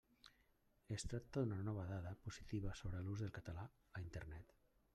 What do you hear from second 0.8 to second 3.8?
Es tracta d'una nova dada positiva sobre l'ús del català